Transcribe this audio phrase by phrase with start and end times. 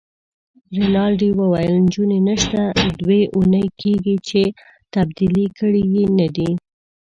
[0.77, 2.61] رینالډي وویل: نجونې نشته،
[2.99, 4.43] دوې اونۍ کیږي چي
[4.93, 6.49] تبدیلي کړي يې نه دي.